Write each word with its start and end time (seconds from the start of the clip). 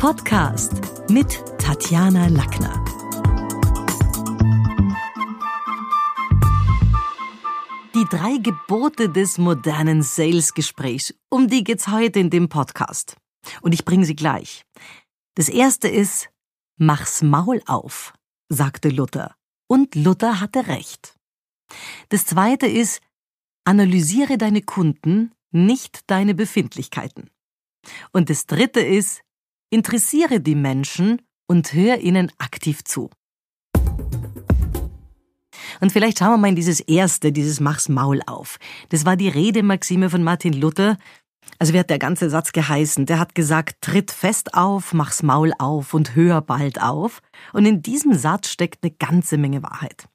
Podcast 0.00 0.72
mit 1.10 1.44
Tatjana 1.58 2.28
Lackner. 2.28 2.82
Die 7.94 8.06
drei 8.08 8.38
Gebote 8.38 9.10
des 9.10 9.36
modernen 9.36 10.02
Sales-Gesprächs, 10.02 11.14
um 11.28 11.48
die 11.48 11.64
geht's 11.64 11.88
heute 11.88 12.18
in 12.18 12.30
dem 12.30 12.48
Podcast. 12.48 13.18
Und 13.60 13.74
ich 13.74 13.84
bringe 13.84 14.06
sie 14.06 14.16
gleich. 14.16 14.64
Das 15.34 15.50
erste 15.50 15.88
ist, 15.88 16.30
mach's 16.78 17.20
Maul 17.20 17.60
auf, 17.66 18.14
sagte 18.48 18.88
Luther. 18.88 19.36
Und 19.68 19.96
Luther 19.96 20.40
hatte 20.40 20.66
recht. 20.66 21.14
Das 22.08 22.24
zweite 22.24 22.66
ist, 22.66 23.02
analysiere 23.66 24.38
deine 24.38 24.62
Kunden, 24.62 25.32
nicht 25.50 26.10
deine 26.10 26.34
Befindlichkeiten. 26.34 27.28
Und 28.12 28.30
das 28.30 28.46
dritte 28.46 28.80
ist, 28.80 29.20
interessiere 29.70 30.40
die 30.40 30.56
Menschen 30.56 31.22
und 31.46 31.72
hör 31.72 31.98
ihnen 31.98 32.30
aktiv 32.38 32.84
zu. 32.84 33.10
Und 35.80 35.92
vielleicht 35.92 36.18
schauen 36.18 36.32
wir 36.32 36.36
mal 36.36 36.48
in 36.48 36.56
dieses 36.56 36.80
erste, 36.80 37.32
dieses 37.32 37.60
Mach's 37.60 37.88
Maul 37.88 38.20
auf. 38.26 38.58
Das 38.90 39.06
war 39.06 39.16
die 39.16 39.28
Redemaxime 39.28 40.10
von 40.10 40.22
Martin 40.22 40.52
Luther. 40.52 40.98
Also 41.58 41.72
wie 41.72 41.78
hat 41.78 41.90
der 41.90 41.98
ganze 41.98 42.28
Satz 42.28 42.52
geheißen? 42.52 43.06
Der 43.06 43.18
hat 43.18 43.34
gesagt, 43.34 43.76
tritt 43.80 44.10
fest 44.10 44.54
auf, 44.54 44.92
mach's 44.92 45.22
Maul 45.22 45.52
auf 45.58 45.94
und 45.94 46.14
hör 46.14 46.40
bald 46.42 46.82
auf. 46.82 47.22
Und 47.52 47.64
in 47.64 47.82
diesem 47.82 48.14
Satz 48.14 48.48
steckt 48.48 48.82
eine 48.82 48.92
ganze 48.92 49.38
Menge 49.38 49.62
Wahrheit. 49.62 50.06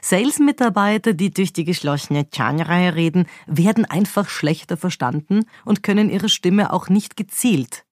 Sales-Mitarbeiter, 0.00 1.14
die 1.14 1.30
durch 1.30 1.52
die 1.52 1.64
geschlossene 1.64 2.30
Chan-Reihe 2.30 2.94
reden, 2.94 3.26
werden 3.46 3.84
einfach 3.84 4.28
schlechter 4.28 4.76
verstanden 4.76 5.44
und 5.64 5.82
können 5.82 6.10
ihre 6.10 6.28
Stimme 6.28 6.72
auch 6.72 6.88
nicht 6.88 7.16
gezielt 7.16 7.84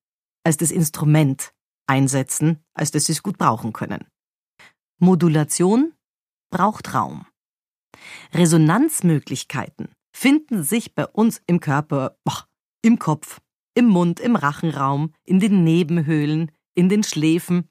als 0.47 0.57
das 0.59 0.71
Instrument 0.71 1.53
einsetzen, 1.89 2.63
als 2.73 2.93
dass 2.93 3.07
sie 3.07 3.13
es 3.13 3.25
gut 3.25 3.37
brauchen 3.37 3.73
können. 3.73 4.05
Modulation 5.01 5.93
braucht 6.53 6.95
Raum. 6.95 7.27
Resonanzmöglichkeiten 8.33 9.89
finden 10.17 10.63
sich 10.63 10.95
bei 10.95 11.05
uns 11.05 11.43
im 11.49 11.59
Körper, 11.59 12.17
im 12.81 13.01
Kopf, 13.01 13.41
im 13.75 13.87
Mund, 13.87 14.21
im 14.21 14.37
Rachenraum, 14.37 15.13
in 15.25 15.41
den 15.41 15.65
Nebenhöhlen, 15.65 16.53
in 16.77 16.89
den 16.89 17.03
Schläfen. 17.03 17.69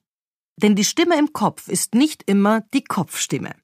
Denn 0.62 0.76
die 0.76 0.84
Stimme 0.84 1.18
im 1.18 1.32
Kopf 1.32 1.70
ist 1.70 1.96
nicht 1.96 2.24
immer 2.30 2.60
die 2.74 2.84
Kopfstimme. 2.84 3.56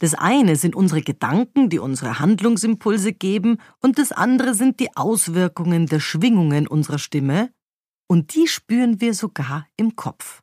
Das 0.00 0.14
eine 0.14 0.56
sind 0.56 0.74
unsere 0.74 1.02
Gedanken, 1.02 1.70
die 1.70 1.78
unsere 1.78 2.18
Handlungsimpulse 2.18 3.12
geben, 3.12 3.58
und 3.80 4.00
das 4.00 4.10
andere 4.10 4.54
sind 4.54 4.80
die 4.80 4.96
Auswirkungen 4.96 5.86
der 5.86 6.00
Schwingungen 6.00 6.66
unserer 6.66 6.98
Stimme, 6.98 7.52
und 8.08 8.34
die 8.34 8.46
spüren 8.46 9.00
wir 9.00 9.14
sogar 9.14 9.66
im 9.76 9.96
Kopf. 9.96 10.42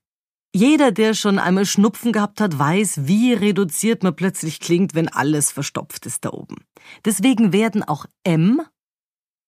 Jeder, 0.56 0.92
der 0.92 1.16
schon 1.16 1.40
einmal 1.40 1.66
Schnupfen 1.66 2.12
gehabt 2.12 2.40
hat, 2.40 2.60
weiß, 2.60 3.08
wie 3.08 3.34
reduziert 3.34 4.04
man 4.04 4.16
plötzlich 4.16 4.60
klingt, 4.60 4.94
wenn 4.94 5.08
alles 5.08 5.52
verstopft 5.52 6.06
ist 6.06 6.26
da 6.26 6.30
oben. 6.30 6.58
Deswegen 7.06 7.52
werden 7.54 7.84
auch 7.84 8.06
M 8.24 8.62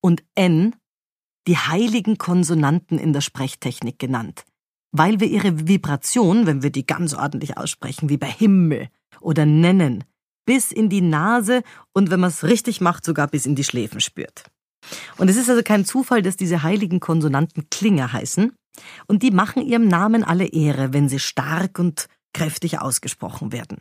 und 0.02 0.24
N 0.34 0.76
die 1.48 1.58
heiligen 1.58 2.18
Konsonanten 2.18 2.98
in 2.98 3.14
der 3.14 3.22
Sprechtechnik 3.22 4.00
genannt, 4.00 4.46
weil 4.92 5.20
wir 5.20 5.28
ihre 5.28 5.68
Vibration, 5.68 6.48
wenn 6.48 6.64
wir 6.64 6.72
die 6.72 6.88
ganz 6.88 7.14
ordentlich 7.14 7.56
aussprechen, 7.56 8.10
wie 8.10 8.18
bei 8.18 8.32
Himmel 8.32 8.90
oder 9.22 9.46
nennen, 9.46 10.06
bis 10.46 10.72
in 10.72 10.90
die 10.90 11.02
Nase 11.02 11.62
und 11.94 12.10
wenn 12.10 12.20
man 12.20 12.30
es 12.30 12.44
richtig 12.44 12.82
macht, 12.82 13.06
sogar 13.06 13.28
bis 13.28 13.46
in 13.46 13.56
die 13.56 13.64
Schläfen 13.64 14.02
spürt. 14.02 14.46
Und 15.18 15.30
es 15.30 15.38
ist 15.38 15.50
also 15.50 15.64
kein 15.64 15.86
Zufall, 15.86 16.22
dass 16.22 16.38
diese 16.38 16.64
heiligen 16.64 17.00
Konsonanten 17.00 17.70
Klinger 17.70 18.14
heißen. 18.14 18.54
Und 19.08 19.24
die 19.24 19.32
machen 19.32 19.64
ihrem 19.64 19.88
Namen 19.88 20.24
alle 20.24 20.48
Ehre, 20.48 20.94
wenn 20.94 21.10
sie 21.10 21.20
stark 21.20 21.80
und 21.80 22.08
kräftig 22.34 22.80
ausgesprochen 22.80 23.52
werden. 23.52 23.78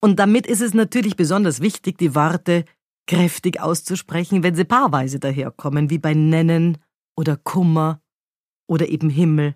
Und 0.00 0.18
damit 0.18 0.46
ist 0.46 0.60
es 0.60 0.74
natürlich 0.74 1.16
besonders 1.16 1.60
wichtig, 1.60 1.96
die 1.96 2.14
Worte 2.14 2.64
kräftig 3.06 3.60
auszusprechen, 3.60 4.42
wenn 4.42 4.54
sie 4.54 4.64
paarweise 4.64 5.18
daherkommen, 5.18 5.88
wie 5.90 5.98
bei 5.98 6.14
Nennen 6.14 6.78
oder 7.16 7.36
Kummer 7.36 8.00
oder 8.66 8.88
eben 8.88 9.08
Himmel, 9.08 9.54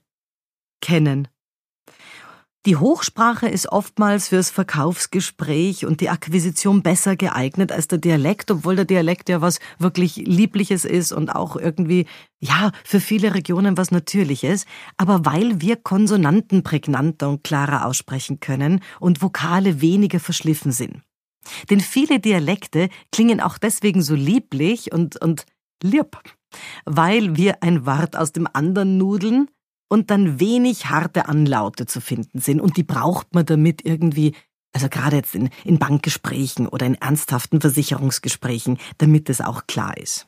Kennen 0.80 1.28
die 2.68 2.76
Hochsprache 2.76 3.48
ist 3.48 3.72
oftmals 3.72 4.28
fürs 4.28 4.50
Verkaufsgespräch 4.50 5.86
und 5.86 6.02
die 6.02 6.10
Akquisition 6.10 6.82
besser 6.82 7.16
geeignet 7.16 7.72
als 7.72 7.88
der 7.88 7.96
Dialekt, 7.96 8.50
obwohl 8.50 8.76
der 8.76 8.84
Dialekt 8.84 9.30
ja 9.30 9.40
was 9.40 9.58
wirklich 9.78 10.16
Liebliches 10.16 10.84
ist 10.84 11.12
und 11.12 11.30
auch 11.34 11.56
irgendwie, 11.56 12.04
ja, 12.40 12.72
für 12.84 13.00
viele 13.00 13.32
Regionen 13.32 13.78
was 13.78 13.90
Natürliches. 13.90 14.66
Aber 14.98 15.24
weil 15.24 15.62
wir 15.62 15.76
Konsonanten 15.76 16.62
prägnanter 16.62 17.30
und 17.30 17.42
klarer 17.42 17.86
aussprechen 17.86 18.38
können 18.38 18.80
und 19.00 19.22
Vokale 19.22 19.80
weniger 19.80 20.20
verschliffen 20.20 20.70
sind. 20.70 21.00
Denn 21.70 21.80
viele 21.80 22.20
Dialekte 22.20 22.90
klingen 23.10 23.40
auch 23.40 23.56
deswegen 23.56 24.02
so 24.02 24.14
lieblich 24.14 24.92
und, 24.92 25.16
und 25.22 25.46
lieb, 25.82 26.18
weil 26.84 27.34
wir 27.34 27.62
ein 27.62 27.86
Wort 27.86 28.14
aus 28.14 28.32
dem 28.32 28.46
anderen 28.52 28.98
nudeln 28.98 29.48
und 29.88 30.10
dann 30.10 30.38
wenig 30.38 30.86
harte 30.90 31.28
Anlaute 31.28 31.86
zu 31.86 32.00
finden 32.00 32.40
sind. 32.40 32.60
Und 32.60 32.76
die 32.76 32.82
braucht 32.82 33.34
man 33.34 33.46
damit 33.46 33.84
irgendwie, 33.84 34.34
also 34.72 34.88
gerade 34.88 35.16
jetzt 35.16 35.34
in, 35.34 35.50
in 35.64 35.78
Bankgesprächen 35.78 36.68
oder 36.68 36.86
in 36.86 36.94
ernsthaften 36.94 37.60
Versicherungsgesprächen, 37.60 38.78
damit 38.98 39.28
es 39.30 39.40
auch 39.40 39.66
klar 39.66 39.96
ist. 39.96 40.26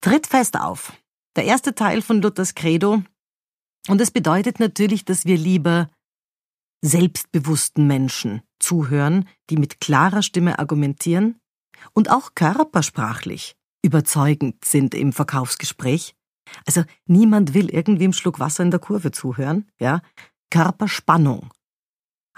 Tritt 0.00 0.26
fest 0.26 0.58
auf. 0.58 0.92
Der 1.36 1.44
erste 1.44 1.74
Teil 1.74 2.02
von 2.02 2.22
Luthers 2.22 2.54
Credo. 2.54 3.02
Und 3.88 4.00
es 4.00 4.10
bedeutet 4.10 4.60
natürlich, 4.60 5.04
dass 5.04 5.24
wir 5.24 5.36
lieber 5.36 5.88
selbstbewussten 6.82 7.86
Menschen 7.86 8.42
zuhören, 8.58 9.28
die 9.50 9.56
mit 9.56 9.80
klarer 9.80 10.22
Stimme 10.22 10.58
argumentieren 10.58 11.38
und 11.92 12.10
auch 12.10 12.34
körpersprachlich 12.34 13.56
überzeugend 13.82 14.64
sind 14.64 14.94
im 14.94 15.12
Verkaufsgespräch, 15.12 16.14
also 16.66 16.82
niemand 17.06 17.54
will 17.54 17.70
irgendwie 17.70 18.04
im 18.04 18.12
Schluck 18.12 18.38
Wasser 18.40 18.62
in 18.62 18.70
der 18.70 18.80
Kurve 18.80 19.10
zuhören, 19.10 19.68
ja? 19.78 20.02
Körperspannung 20.50 21.50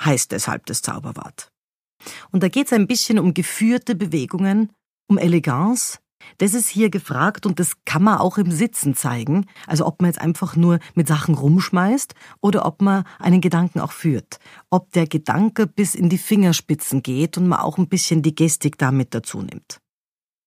heißt 0.01 0.33
deshalb 0.33 0.67
das 0.67 0.83
Zauberwort. 0.83 1.51
Und 2.31 2.43
da 2.43 2.49
geht 2.49 2.67
es 2.67 2.73
ein 2.73 2.87
bisschen 2.87 3.19
um 3.19 3.35
geführte 3.35 3.95
Bewegungen, 3.95 4.73
um 5.09 5.19
Eleganz. 5.19 6.01
Das 6.39 6.55
ist 6.55 6.69
hier 6.69 6.89
gefragt 6.89 7.47
und 7.47 7.59
das 7.59 7.85
kann 7.85 8.05
man 8.05 8.19
auch 8.19 8.39
im 8.39 8.53
Sitzen 8.53 8.95
zeigen. 8.95 9.47
Also 9.67 9.87
ob 9.87 10.01
man 10.01 10.11
jetzt 10.11 10.21
einfach 10.21 10.55
nur 10.55 10.79
mit 10.95 11.09
Sachen 11.09 11.35
rumschmeißt 11.35 12.15
oder 12.41 12.65
ob 12.65 12.81
man 12.81 13.05
einen 13.19 13.41
Gedanken 13.41 13.81
auch 13.81 13.93
führt. 13.93 14.39
Ob 14.71 14.93
der 14.93 15.07
Gedanke 15.07 15.67
bis 15.67 15.95
in 15.95 16.09
die 16.09 16.19
Fingerspitzen 16.19 17.03
geht 17.03 17.39
und 17.39 17.49
man 17.49 17.61
auch 17.61 17.77
ein 17.79 17.89
bisschen 17.89 18.23
die 18.23 18.35
Gestik 18.35 18.79
damit 18.79 19.15
dazu 19.15 19.43
nimmt. 19.43 19.81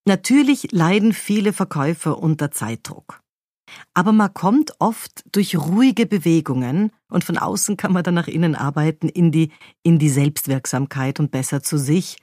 Natürlich 0.07 0.71
leiden 0.71 1.13
viele 1.13 1.51
Verkäufer 1.51 2.19
unter 2.19 2.51
Zeitdruck. 2.51 3.21
Aber 3.93 4.11
man 4.11 4.33
kommt 4.33 4.73
oft 4.79 5.23
durch 5.31 5.57
ruhige 5.57 6.05
Bewegungen 6.05 6.91
und 7.09 7.23
von 7.23 7.37
außen 7.37 7.77
kann 7.77 7.93
man 7.93 8.03
dann 8.03 8.13
nach 8.13 8.27
innen 8.27 8.55
arbeiten 8.55 9.09
in 9.09 9.31
die, 9.31 9.51
in 9.83 9.99
die 9.99 10.09
Selbstwirksamkeit 10.09 11.19
und 11.19 11.31
besser 11.31 11.63
zu 11.63 11.77
sich, 11.77 12.17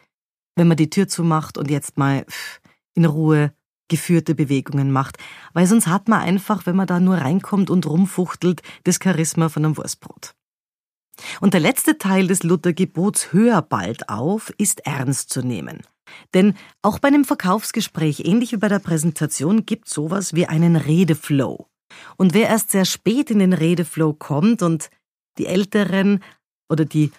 wenn 0.57 0.69
man 0.69 0.77
die 0.77 0.91
Tür 0.91 1.09
zumacht 1.09 1.59
und 1.59 1.71
jetzt 1.71 1.99
mal 1.99 2.25
in 2.95 3.05
Ruhe 3.05 3.53
geführte 3.89 4.35
Bewegungen 4.35 4.91
macht. 4.91 5.19
Weil 5.53 5.67
sonst 5.67 5.87
hat 5.87 6.09
man 6.09 6.21
einfach, 6.21 6.67
wenn 6.67 6.77
man 6.77 6.87
da 6.87 7.01
nur 7.01 7.17
reinkommt 7.17 7.71
und 7.71 7.87
rumfuchtelt, 7.87 8.63
das 8.85 8.99
Charisma 9.03 9.49
von 9.49 9.65
einem 9.65 9.77
Wurstbrot. 9.77 10.35
Und 11.41 11.53
der 11.53 11.61
letzte 11.61 11.99
Teil 11.99 12.27
des 12.27 12.43
Luthergebots 12.43 13.33
Hör 13.33 13.61
bald 13.61 14.09
auf 14.09 14.53
ist 14.57 14.87
ernst 14.87 15.31
zu 15.31 15.43
nehmen. 15.43 15.83
Denn 16.35 16.55
auch 16.83 16.99
bei 16.99 17.09
einem 17.09 17.25
Verkaufsgespräch, 17.25 18.21
ähnlich 18.25 18.53
wie 18.53 18.57
bei 18.57 18.69
der 18.69 18.79
Präsentation, 18.79 19.67
gibt 19.67 19.89
sowas 19.89 20.35
wie 20.35 20.47
einen 20.47 20.77
Redeflow. 20.77 21.67
Und 22.17 22.35
wer 22.35 22.49
erst 22.49 22.71
sehr 22.71 22.85
spät 22.85 23.31
in 23.31 23.39
den 23.39 23.53
Redeflow 23.53 24.15
kommt 24.15 24.63
und 24.63 24.91
die 25.39 25.47
Älteren 25.47 26.23
oder 26.71 26.85
die, 26.85 27.13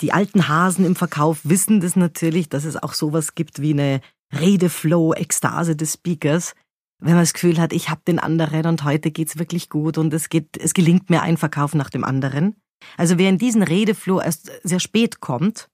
die 0.00 0.12
alten 0.12 0.48
Hasen 0.48 0.84
im 0.84 0.96
Verkauf 0.96 1.40
wissen 1.44 1.80
das 1.80 1.96
natürlich, 1.96 2.48
dass 2.48 2.64
es 2.64 2.76
auch 2.76 2.92
sowas 2.92 3.34
gibt 3.34 3.60
wie 3.60 3.72
eine 3.72 4.00
Redeflow-Ekstase 4.34 5.76
des 5.76 5.94
Speakers. 5.94 6.54
Wenn 7.00 7.14
man 7.14 7.22
das 7.22 7.32
Gefühl 7.32 7.58
hat, 7.58 7.72
ich 7.72 7.88
habe 7.88 8.02
den 8.06 8.18
anderen 8.18 8.66
und 8.66 8.84
heute 8.84 9.10
geht's 9.10 9.38
wirklich 9.38 9.70
gut 9.70 9.98
und 9.98 10.12
es 10.12 10.28
geht, 10.28 10.56
es 10.58 10.74
gelingt 10.74 11.10
mir 11.10 11.22
ein 11.22 11.36
Verkauf 11.36 11.74
nach 11.74 11.90
dem 11.90 12.04
anderen. 12.04 12.56
Also 12.96 13.18
wer 13.18 13.28
in 13.28 13.38
diesen 13.38 13.62
Redeflow 13.62 14.20
erst 14.20 14.50
sehr 14.62 14.80
spät 14.80 15.20
kommt, 15.20 15.68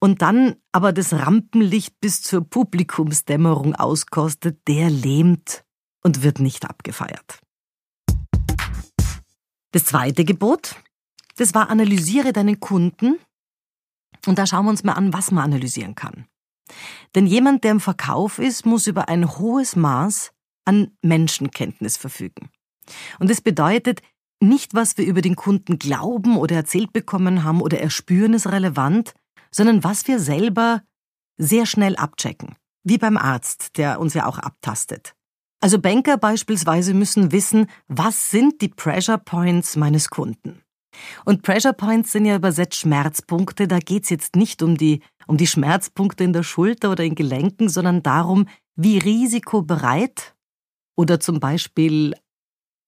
und 0.00 0.22
dann 0.22 0.56
aber 0.72 0.92
das 0.92 1.12
Rampenlicht 1.12 2.00
bis 2.00 2.22
zur 2.22 2.48
Publikumsdämmerung 2.48 3.74
auskostet, 3.74 4.66
der 4.68 4.90
lähmt 4.90 5.64
und 6.02 6.22
wird 6.22 6.38
nicht 6.38 6.68
abgefeiert. 6.68 7.40
Das 9.72 9.84
zweite 9.84 10.24
Gebot, 10.24 10.76
das 11.36 11.54
war 11.54 11.70
analysiere 11.70 12.32
deinen 12.32 12.60
Kunden. 12.60 13.16
Und 14.26 14.38
da 14.38 14.46
schauen 14.46 14.64
wir 14.66 14.70
uns 14.70 14.84
mal 14.84 14.94
an, 14.94 15.12
was 15.12 15.30
man 15.30 15.44
analysieren 15.44 15.94
kann. 15.94 16.26
Denn 17.14 17.26
jemand, 17.26 17.64
der 17.64 17.72
im 17.72 17.80
Verkauf 17.80 18.38
ist, 18.38 18.66
muss 18.66 18.86
über 18.86 19.08
ein 19.08 19.38
hohes 19.38 19.76
Maß 19.76 20.32
an 20.64 20.96
Menschenkenntnis 21.02 21.96
verfügen. 21.96 22.50
Und 23.18 23.30
das 23.30 23.40
bedeutet, 23.40 24.02
nicht, 24.40 24.74
was 24.74 24.96
wir 24.98 25.04
über 25.04 25.20
den 25.20 25.36
Kunden 25.36 25.78
glauben 25.78 26.36
oder 26.36 26.56
erzählt 26.56 26.92
bekommen 26.92 27.42
haben 27.44 27.60
oder 27.60 27.80
erspüren, 27.80 28.34
ist 28.34 28.46
relevant, 28.46 29.14
sondern 29.50 29.84
was 29.84 30.06
wir 30.06 30.18
selber 30.18 30.82
sehr 31.36 31.66
schnell 31.66 31.96
abchecken. 31.96 32.56
Wie 32.84 32.98
beim 32.98 33.16
Arzt, 33.16 33.76
der 33.76 34.00
uns 34.00 34.14
ja 34.14 34.26
auch 34.26 34.38
abtastet. 34.38 35.14
Also 35.60 35.78
Banker 35.80 36.16
beispielsweise 36.16 36.94
müssen 36.94 37.32
wissen, 37.32 37.66
was 37.88 38.30
sind 38.30 38.60
die 38.60 38.68
Pressure 38.68 39.18
Points 39.18 39.76
meines 39.76 40.08
Kunden. 40.08 40.62
Und 41.24 41.42
Pressure 41.42 41.72
Points 41.72 42.12
sind 42.12 42.26
ja 42.26 42.36
übersetzt 42.36 42.76
Schmerzpunkte. 42.76 43.68
Da 43.68 43.78
geht's 43.78 44.10
jetzt 44.10 44.36
nicht 44.36 44.62
um 44.62 44.76
die, 44.76 45.02
um 45.26 45.36
die 45.36 45.46
Schmerzpunkte 45.46 46.24
in 46.24 46.32
der 46.32 46.42
Schulter 46.42 46.90
oder 46.90 47.04
in 47.04 47.14
Gelenken, 47.14 47.68
sondern 47.68 48.02
darum, 48.02 48.48
wie 48.76 48.98
risikobereit 48.98 50.34
oder 50.96 51.20
zum 51.20 51.40
Beispiel 51.40 52.14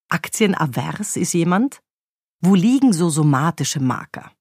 aktienavers 0.09 1.15
ist 1.15 1.33
jemand. 1.33 1.81
Wo 2.41 2.55
liegen 2.55 2.91
so 2.91 3.09
somatische 3.09 3.79
Marker? 3.79 4.31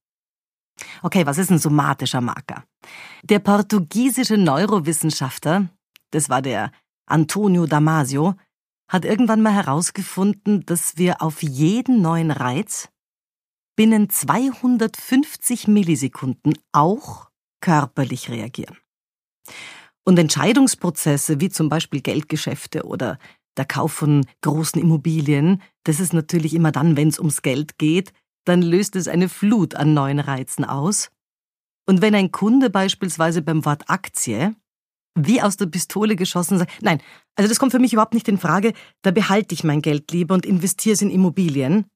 Okay, 1.03 1.27
was 1.27 1.39
ist 1.39 1.51
ein 1.51 1.59
somatischer 1.59 2.21
Marker? 2.21 2.65
Der 3.23 3.39
portugiesische 3.39 4.37
Neurowissenschaftler, 4.37 5.69
das 6.11 6.29
war 6.29 6.43
der 6.43 6.73
Antonio 7.07 7.67
Damasio, 7.67 8.35
hat 8.89 9.05
irgendwann 9.05 9.43
mal 9.43 9.55
herausgefunden, 9.55 10.65
dass 10.67 10.97
wir 10.97 11.23
auf 11.23 11.43
jeden 11.43 12.03
neuen 12.03 12.31
Reiz 12.31 12.89
binnen 13.77 14.11
250 14.11 15.69
Millisekunden 15.69 16.59
auch 16.73 17.31
körperlich 17.61 18.29
reagieren. 18.29 18.77
Und 20.05 20.19
Entscheidungsprozesse 20.19 21.41
wie 21.41 21.51
zum 21.51 21.69
Beispiel 21.69 22.01
Geldgeschäfte 22.01 22.85
oder 22.85 23.19
der 23.57 23.65
Kauf 23.65 23.93
von 23.93 24.27
großen 24.43 24.81
Immobilien, 24.81 25.63
das 25.85 26.01
ist 26.01 26.13
natürlich 26.13 26.55
immer 26.55 26.73
dann, 26.73 26.97
wenn 26.97 27.09
es 27.09 27.19
ums 27.19 27.43
Geld 27.43 27.79
geht, 27.79 28.13
dann 28.45 28.63
löst 28.63 28.97
es 28.97 29.09
eine 29.09 29.29
Flut 29.29 29.75
an 29.75 29.95
neuen 29.95 30.19
Reizen 30.19 30.65
aus. 30.65 31.11
Und 31.87 32.03
wenn 32.03 32.15
ein 32.15 32.33
Kunde 32.33 32.71
beispielsweise 32.71 33.43
beim 33.43 33.65
Wort 33.65 33.89
Aktie 33.89 34.55
wie 35.17 35.43
aus 35.43 35.57
der 35.57 35.67
Pistole 35.67 36.15
geschossen 36.15 36.59
sagt, 36.59 36.71
nein, 36.83 37.03
also 37.35 37.49
das 37.49 37.59
kommt 37.59 37.73
für 37.73 37.81
mich 37.81 37.93
überhaupt 37.93 38.15
nicht 38.15 38.29
in 38.29 38.39
Frage, 38.39 38.73
da 39.03 39.11
behalte 39.11 39.55
ich 39.55 39.65
mein 39.65 39.83
Geld 39.83 40.13
lieber 40.13 40.35
und 40.35 40.47
investiere 40.47 40.95
es 40.95 41.03
in 41.03 41.11
Immobilien, 41.11 41.87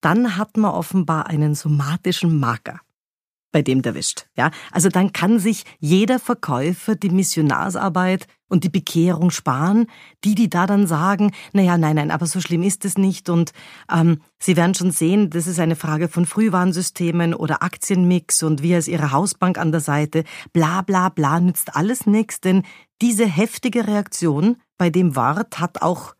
dann 0.00 0.36
hat 0.36 0.56
man 0.56 0.70
offenbar 0.70 1.26
einen 1.26 1.54
somatischen 1.54 2.38
Marker 2.38 2.80
bei 3.52 3.62
dem 3.62 3.82
der 3.82 3.94
wischt. 3.94 4.26
Ja, 4.36 4.50
also 4.70 4.88
dann 4.88 5.12
kann 5.12 5.38
sich 5.38 5.64
jeder 5.78 6.18
Verkäufer 6.18 6.96
die 6.96 7.10
Missionarsarbeit 7.10 8.26
und 8.52 8.64
die 8.64 8.68
Bekehrung 8.68 9.30
sparen, 9.30 9.86
die, 10.24 10.34
die 10.34 10.50
da 10.50 10.66
dann 10.66 10.86
sagen, 10.86 11.32
naja, 11.54 11.78
nein, 11.78 11.96
nein, 11.96 12.10
aber 12.10 12.26
so 12.26 12.38
schlimm 12.38 12.62
ist 12.62 12.84
es 12.84 12.98
nicht 12.98 13.30
und 13.30 13.52
ähm, 13.90 14.20
Sie 14.38 14.56
werden 14.56 14.74
schon 14.74 14.90
sehen, 14.90 15.30
das 15.30 15.46
ist 15.46 15.58
eine 15.58 15.74
Frage 15.74 16.08
von 16.08 16.26
Frühwarnsystemen 16.26 17.32
oder 17.32 17.62
Aktienmix 17.62 18.42
und 18.42 18.62
wie 18.62 18.74
ist 18.74 18.88
Ihre 18.88 19.10
Hausbank 19.10 19.56
an 19.56 19.72
der 19.72 19.80
Seite, 19.80 20.24
bla 20.52 20.82
bla 20.82 21.08
bla, 21.08 21.40
nützt 21.40 21.74
alles 21.74 22.06
nichts, 22.06 22.40
denn 22.40 22.62
diese 23.00 23.24
heftige 23.24 23.86
Reaktion 23.86 24.56
bei 24.76 24.90
dem 24.90 25.16
Wart 25.16 25.58
hat 25.58 25.80
auch 25.80 26.14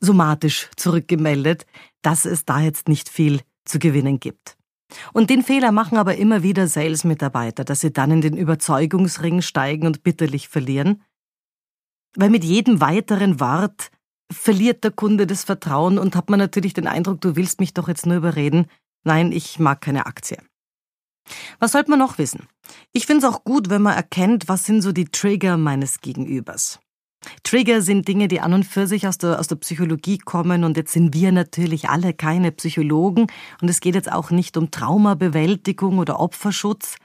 somatisch 0.00 0.70
zurückgemeldet, 0.76 1.66
dass 2.02 2.24
es 2.24 2.44
da 2.44 2.60
jetzt 2.60 2.88
nicht 2.88 3.08
viel 3.08 3.42
zu 3.64 3.78
gewinnen 3.78 4.18
gibt. 4.18 4.56
Und 5.12 5.30
den 5.30 5.42
Fehler 5.42 5.70
machen 5.70 5.98
aber 5.98 6.16
immer 6.16 6.42
wieder 6.42 6.66
Sales-Mitarbeiter, 6.66 7.64
dass 7.64 7.80
sie 7.80 7.92
dann 7.92 8.10
in 8.10 8.20
den 8.20 8.36
Überzeugungsring 8.36 9.40
steigen 9.40 9.86
und 9.86 10.02
bitterlich 10.02 10.48
verlieren. 10.48 11.02
Weil 12.16 12.30
mit 12.30 12.44
jedem 12.44 12.80
weiteren 12.80 13.40
Wort 13.40 13.90
verliert 14.32 14.84
der 14.84 14.90
Kunde 14.90 15.26
das 15.26 15.44
Vertrauen 15.44 15.98
und 15.98 16.16
hat 16.16 16.30
man 16.30 16.38
natürlich 16.38 16.74
den 16.74 16.86
Eindruck, 16.86 17.20
du 17.20 17.36
willst 17.36 17.60
mich 17.60 17.74
doch 17.74 17.88
jetzt 17.88 18.06
nur 18.06 18.16
überreden. 18.16 18.66
Nein, 19.04 19.32
ich 19.32 19.58
mag 19.58 19.80
keine 19.80 20.06
Aktie. 20.06 20.38
Was 21.58 21.72
sollte 21.72 21.90
man 21.90 21.98
noch 21.98 22.18
wissen? 22.18 22.46
Ich 22.92 23.06
finde 23.06 23.26
es 23.26 23.32
auch 23.32 23.44
gut, 23.44 23.70
wenn 23.70 23.82
man 23.82 23.94
erkennt, 23.94 24.48
was 24.48 24.64
sind 24.64 24.82
so 24.82 24.92
die 24.92 25.06
Trigger 25.06 25.56
meines 25.56 26.00
Gegenübers. 26.00 26.80
Trigger 27.42 27.80
sind 27.80 28.06
Dinge, 28.06 28.28
die 28.28 28.40
an 28.40 28.52
und 28.52 28.64
für 28.64 28.86
sich 28.86 29.06
aus 29.06 29.16
der, 29.16 29.40
aus 29.40 29.48
der 29.48 29.56
Psychologie 29.56 30.18
kommen 30.18 30.64
und 30.64 30.76
jetzt 30.76 30.92
sind 30.92 31.14
wir 31.14 31.32
natürlich 31.32 31.88
alle 31.88 32.12
keine 32.12 32.52
Psychologen 32.52 33.26
und 33.62 33.68
es 33.68 33.80
geht 33.80 33.94
jetzt 33.94 34.12
auch 34.12 34.30
nicht 34.30 34.58
um 34.58 34.70
Traumabewältigung 34.70 35.98
oder 35.98 36.20
Opferschutz, 36.20 36.96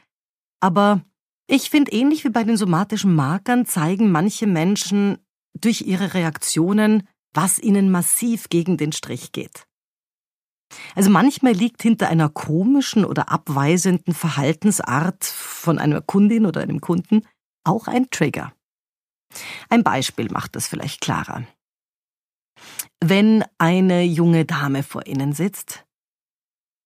aber 0.59 1.01
ich 1.49 1.69
finde, 1.69 1.91
ähnlich 1.91 2.23
wie 2.23 2.29
bei 2.29 2.43
den 2.43 2.57
somatischen 2.57 3.15
Markern 3.15 3.65
zeigen 3.65 4.11
manche 4.11 4.45
Menschen 4.45 5.17
durch 5.59 5.81
ihre 5.81 6.13
Reaktionen, 6.13 7.07
was 7.33 7.59
ihnen 7.59 7.89
massiv 7.89 8.49
gegen 8.49 8.77
den 8.77 8.91
Strich 8.91 9.31
geht. 9.31 9.65
Also 10.95 11.09
manchmal 11.09 11.53
liegt 11.53 11.81
hinter 11.81 12.07
einer 12.09 12.29
komischen 12.29 13.03
oder 13.03 13.31
abweisenden 13.31 14.13
Verhaltensart 14.13 15.25
von 15.25 15.79
einer 15.79 16.01
Kundin 16.01 16.45
oder 16.45 16.61
einem 16.61 16.81
Kunden 16.81 17.25
auch 17.63 17.87
ein 17.87 18.09
Trigger. 18.11 18.53
Ein 19.69 19.83
Beispiel 19.83 20.29
macht 20.29 20.55
das 20.55 20.67
vielleicht 20.67 21.01
klarer. 21.01 21.43
Wenn 23.03 23.43
eine 23.57 24.03
junge 24.03 24.45
Dame 24.45 24.83
vor 24.83 25.07
Ihnen 25.07 25.33
sitzt 25.33 25.85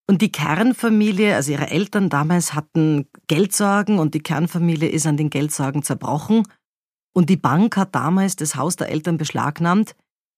und 0.07 0.21
die 0.21 0.31
Kernfamilie, 0.31 1.35
also 1.35 1.51
ihre 1.51 1.69
Eltern 1.69 2.09
damals 2.09 2.53
hatten 2.53 3.07
Geldsorgen 3.27 4.00
und 4.00 4.13
die 4.13 4.23
Kernfamilie 4.23 4.89
ist 4.89 5.07
an 5.07 5.17
den 5.17 5.29
Geldsorgen 5.29 5.83
zerbrochen 5.83 6.44
und 7.13 7.29
die 7.29 7.38
Bank 7.38 7.77
hat 7.77 7.95
damals 7.95 8.35
das 8.35 8.55
Haus 8.55 8.75
der 8.75 8.89
Eltern 8.89 9.17
beschlagnahmt, 9.17 9.95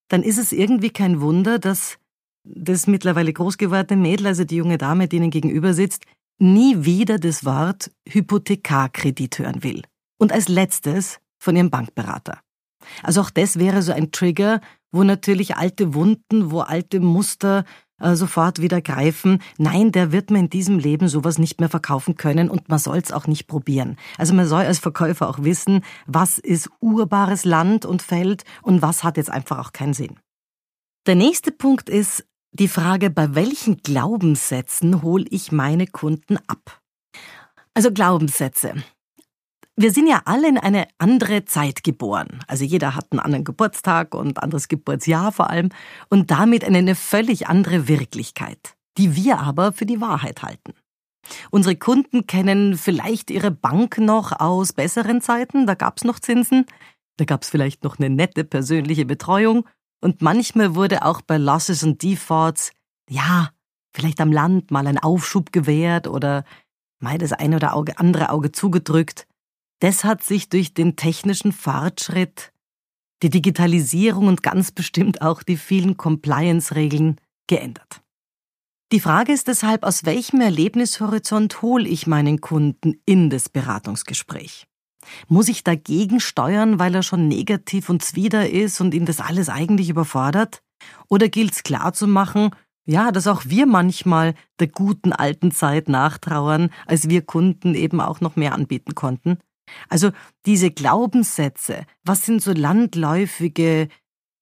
dann 0.08 0.22
ist 0.22 0.38
es 0.38 0.52
irgendwie 0.52 0.90
kein 0.90 1.20
Wunder, 1.20 1.58
dass 1.58 1.98
das 2.44 2.86
mittlerweile 2.86 3.32
groß 3.32 3.58
gewordene 3.58 4.00
Mädel, 4.00 4.28
also 4.28 4.44
die 4.44 4.56
junge 4.56 4.78
Dame, 4.78 5.08
die 5.08 5.16
Ihnen 5.16 5.30
gegenüber 5.30 5.74
sitzt, 5.74 6.04
nie 6.38 6.84
wieder 6.84 7.18
das 7.18 7.44
Wort 7.44 7.90
Hypothekarkredit 8.08 9.38
hören 9.38 9.62
will. 9.64 9.82
Und 10.18 10.32
als 10.32 10.48
letztes 10.48 11.18
von 11.38 11.56
ihrem 11.56 11.70
Bankberater. 11.70 12.40
Also 13.02 13.20
auch 13.20 13.30
das 13.30 13.58
wäre 13.58 13.82
so 13.82 13.92
ein 13.92 14.12
Trigger, 14.12 14.60
wo 14.92 15.02
natürlich 15.02 15.56
alte 15.56 15.94
Wunden, 15.94 16.50
wo 16.50 16.60
alte 16.60 17.00
Muster 17.00 17.64
sofort 18.00 18.60
wieder 18.60 18.80
greifen. 18.80 19.42
Nein, 19.58 19.92
der 19.92 20.12
wird 20.12 20.30
man 20.30 20.42
in 20.42 20.50
diesem 20.50 20.78
Leben 20.78 21.08
sowas 21.08 21.38
nicht 21.38 21.60
mehr 21.60 21.68
verkaufen 21.68 22.16
können 22.16 22.50
und 22.50 22.68
man 22.68 22.78
soll 22.78 22.98
es 22.98 23.12
auch 23.12 23.26
nicht 23.26 23.46
probieren. 23.46 23.96
Also 24.18 24.34
man 24.34 24.46
soll 24.46 24.62
als 24.62 24.78
Verkäufer 24.78 25.28
auch 25.28 25.42
wissen, 25.42 25.82
was 26.06 26.38
ist 26.38 26.70
urbares 26.80 27.44
Land 27.44 27.84
und 27.84 28.02
Feld 28.02 28.44
und 28.62 28.82
was 28.82 29.02
hat 29.02 29.16
jetzt 29.16 29.30
einfach 29.30 29.58
auch 29.58 29.72
keinen 29.72 29.94
Sinn. 29.94 30.18
Der 31.06 31.14
nächste 31.14 31.52
Punkt 31.52 31.88
ist 31.88 32.26
die 32.52 32.68
Frage, 32.68 33.10
bei 33.10 33.34
welchen 33.34 33.78
Glaubenssätzen 33.78 35.02
hole 35.02 35.26
ich 35.30 35.52
meine 35.52 35.86
Kunden 35.86 36.38
ab? 36.46 36.80
Also 37.74 37.92
Glaubenssätze. 37.92 38.74
Wir 39.78 39.92
sind 39.92 40.06
ja 40.06 40.22
alle 40.24 40.48
in 40.48 40.56
eine 40.56 40.88
andere 40.96 41.44
Zeit 41.44 41.84
geboren. 41.84 42.42
Also 42.46 42.64
jeder 42.64 42.94
hat 42.94 43.08
einen 43.10 43.20
anderen 43.20 43.44
Geburtstag 43.44 44.14
und 44.14 44.42
anderes 44.42 44.68
Geburtsjahr 44.68 45.32
vor 45.32 45.50
allem 45.50 45.68
und 46.08 46.30
damit 46.30 46.64
eine 46.64 46.94
völlig 46.94 47.46
andere 47.46 47.86
Wirklichkeit, 47.86 48.74
die 48.96 49.14
wir 49.14 49.38
aber 49.38 49.74
für 49.74 49.84
die 49.84 50.00
Wahrheit 50.00 50.42
halten. 50.42 50.72
Unsere 51.50 51.76
Kunden 51.76 52.26
kennen 52.26 52.78
vielleicht 52.78 53.30
ihre 53.30 53.50
Bank 53.50 53.98
noch 53.98 54.32
aus 54.32 54.72
besseren 54.72 55.20
Zeiten, 55.20 55.66
da 55.66 55.74
gab's 55.74 56.04
noch 56.04 56.20
Zinsen, 56.20 56.64
da 57.18 57.26
gab's 57.26 57.50
vielleicht 57.50 57.84
noch 57.84 57.98
eine 57.98 58.08
nette 58.08 58.44
persönliche 58.44 59.04
Betreuung 59.04 59.68
und 60.00 60.22
manchmal 60.22 60.74
wurde 60.74 61.04
auch 61.04 61.20
bei 61.20 61.36
Losses 61.36 61.82
und 61.82 62.02
Defaults, 62.02 62.72
ja, 63.10 63.50
vielleicht 63.94 64.22
am 64.22 64.32
Land 64.32 64.70
mal 64.70 64.86
ein 64.86 64.98
Aufschub 64.98 65.52
gewährt 65.52 66.08
oder 66.08 66.44
mal 66.98 67.18
das 67.18 67.34
eine 67.34 67.56
oder 67.56 67.74
andere 67.74 68.30
Auge 68.30 68.52
zugedrückt. 68.52 69.26
Das 69.80 70.04
hat 70.04 70.22
sich 70.22 70.48
durch 70.48 70.74
den 70.74 70.96
technischen 70.96 71.52
Fortschritt, 71.52 72.52
die 73.22 73.30
Digitalisierung 73.30 74.26
und 74.28 74.42
ganz 74.42 74.72
bestimmt 74.72 75.22
auch 75.22 75.42
die 75.42 75.56
vielen 75.56 75.96
Compliance-Regeln 75.96 77.16
geändert. 77.46 78.02
Die 78.92 79.00
Frage 79.00 79.32
ist 79.32 79.48
deshalb, 79.48 79.82
aus 79.82 80.04
welchem 80.04 80.40
Erlebnishorizont 80.40 81.60
hole 81.60 81.88
ich 81.88 82.06
meinen 82.06 82.40
Kunden 82.40 83.00
in 83.04 83.30
das 83.30 83.48
Beratungsgespräch? 83.48 84.66
Muss 85.28 85.48
ich 85.48 85.64
dagegen 85.64 86.20
steuern, 86.20 86.78
weil 86.78 86.94
er 86.94 87.02
schon 87.02 87.28
negativ 87.28 87.88
und 87.88 88.02
zwider 88.02 88.48
ist 88.48 88.80
und 88.80 88.94
ihn 88.94 89.04
das 89.04 89.20
alles 89.20 89.48
eigentlich 89.48 89.88
überfordert? 89.88 90.62
Oder 91.08 91.28
gilt 91.28 91.52
es 91.52 91.62
klar 91.62 91.92
zu 91.92 92.06
ja, 92.88 93.10
dass 93.10 93.26
auch 93.26 93.46
wir 93.46 93.66
manchmal 93.66 94.34
der 94.60 94.68
guten 94.68 95.12
alten 95.12 95.50
Zeit 95.50 95.88
nachtrauern, 95.88 96.70
als 96.86 97.08
wir 97.08 97.22
Kunden 97.22 97.74
eben 97.74 98.00
auch 98.00 98.20
noch 98.20 98.36
mehr 98.36 98.54
anbieten 98.54 98.94
konnten? 98.94 99.38
Also 99.88 100.10
diese 100.46 100.70
Glaubenssätze, 100.70 101.86
was 102.04 102.24
sind 102.24 102.42
so 102.42 102.52
landläufige 102.52 103.88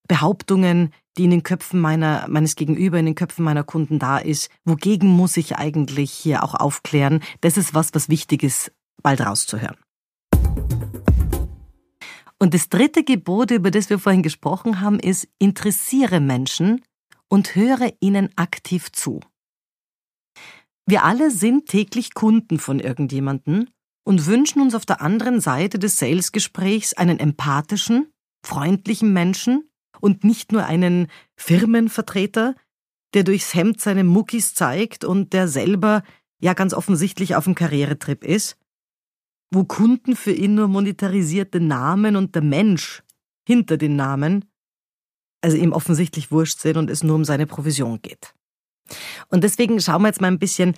Behauptungen, 0.07 0.93
die 1.17 1.25
in 1.25 1.31
den 1.31 1.43
Köpfen 1.43 1.79
meiner, 1.79 2.27
meines 2.27 2.55
Gegenüber, 2.55 2.99
in 2.99 3.05
den 3.05 3.15
Köpfen 3.15 3.45
meiner 3.45 3.63
Kunden 3.63 3.99
da 3.99 4.17
ist, 4.17 4.49
wogegen 4.65 5.09
muss 5.09 5.37
ich 5.37 5.55
eigentlich 5.55 6.11
hier 6.11 6.43
auch 6.43 6.55
aufklären? 6.55 7.21
Das 7.41 7.57
ist 7.57 7.73
was, 7.73 7.93
was 7.93 8.09
wichtig 8.09 8.43
ist, 8.43 8.71
bald 9.01 9.21
rauszuhören. 9.21 9.77
Und 12.37 12.53
das 12.53 12.69
dritte 12.69 13.03
Gebot, 13.03 13.51
über 13.51 13.71
das 13.71 13.89
wir 13.89 13.97
vorhin 13.97 14.23
gesprochen 14.23 14.81
haben, 14.81 14.99
ist, 14.99 15.27
interessiere 15.39 16.19
Menschen 16.19 16.83
und 17.29 17.55
höre 17.55 17.91
ihnen 18.01 18.29
aktiv 18.35 18.91
zu. 18.91 19.21
Wir 20.85 21.03
alle 21.03 21.31
sind 21.31 21.67
täglich 21.67 22.13
Kunden 22.13 22.59
von 22.59 22.79
irgendjemanden 22.79 23.71
und 24.05 24.27
wünschen 24.27 24.61
uns 24.61 24.75
auf 24.75 24.85
der 24.85 25.01
anderen 25.01 25.41
Seite 25.41 25.79
des 25.79 25.97
Salesgesprächs 25.97 26.93
einen 26.93 27.19
empathischen, 27.19 28.13
freundlichen 28.45 29.11
Menschen 29.11 29.69
und 29.99 30.23
nicht 30.23 30.51
nur 30.51 30.65
einen 30.65 31.07
Firmenvertreter, 31.35 32.55
der 33.13 33.23
durchs 33.23 33.53
Hemd 33.53 33.81
seine 33.81 34.03
Muckis 34.03 34.53
zeigt 34.53 35.03
und 35.03 35.33
der 35.33 35.47
selber 35.47 36.03
ja 36.39 36.53
ganz 36.53 36.73
offensichtlich 36.73 37.35
auf 37.35 37.45
dem 37.45 37.55
Karrieretrip 37.55 38.23
ist, 38.23 38.57
wo 39.51 39.63
Kunden 39.63 40.15
für 40.15 40.31
ihn 40.33 40.55
nur 40.55 40.67
monetarisierte 40.67 41.59
Namen 41.59 42.15
und 42.15 42.35
der 42.35 42.43
Mensch 42.43 43.03
hinter 43.47 43.77
den 43.77 43.95
Namen, 43.95 44.45
also 45.41 45.57
ihm 45.57 45.71
offensichtlich 45.71 46.31
wurscht 46.31 46.59
sind 46.59 46.77
und 46.77 46.89
es 46.89 47.03
nur 47.03 47.15
um 47.15 47.25
seine 47.25 47.47
Provision 47.47 48.01
geht. 48.01 48.35
Und 49.29 49.43
deswegen 49.43 49.79
schauen 49.79 50.03
wir 50.03 50.09
jetzt 50.09 50.21
mal 50.21 50.27
ein 50.27 50.39
bisschen 50.39 50.75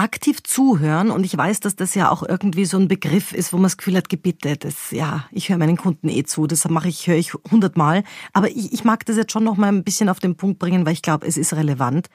aktiv 0.00 0.42
zuhören. 0.42 1.10
Und 1.10 1.24
ich 1.24 1.36
weiß, 1.36 1.60
dass 1.60 1.76
das 1.76 1.94
ja 1.94 2.10
auch 2.10 2.22
irgendwie 2.22 2.64
so 2.64 2.78
ein 2.78 2.88
Begriff 2.88 3.32
ist, 3.32 3.52
wo 3.52 3.58
man 3.58 3.64
das 3.64 3.76
Gefühl 3.76 3.96
hat, 3.96 4.08
Gebitte, 4.08 4.56
das, 4.56 4.90
ja, 4.90 5.26
ich 5.30 5.50
höre 5.50 5.58
meinen 5.58 5.76
Kunden 5.76 6.08
eh 6.08 6.24
zu, 6.24 6.46
das 6.46 6.66
mache 6.68 6.88
ich, 6.88 7.06
höre 7.06 7.16
ich 7.16 7.34
hundertmal, 7.34 8.02
aber 8.32 8.48
ich, 8.48 8.72
ich 8.72 8.82
mag 8.82 9.04
das 9.04 9.16
jetzt 9.16 9.30
schon 9.30 9.44
noch 9.44 9.58
mal 9.58 9.68
ein 9.68 9.84
bisschen 9.84 10.08
auf 10.08 10.18
den 10.18 10.36
Punkt 10.36 10.58
bringen, 10.58 10.86
weil 10.86 10.94
ich 10.94 11.02
glaube, 11.02 11.26
es 11.26 11.36
ist 11.36 11.52
relevant, 11.52 12.08